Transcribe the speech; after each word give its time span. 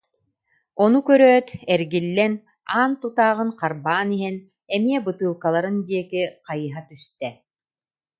Ону 0.83 0.99
көрөөт, 1.07 1.47
эргиллэн 1.73 2.33
аан 2.77 2.91
тутааҕын 3.01 3.49
харбаан 3.59 4.09
иһэн 4.17 4.35
эмиэ 4.75 4.99
бытыылкаларын 5.05 5.77
диэки 5.87 6.21
хайыһа 6.45 6.81
түстэ 6.89 7.29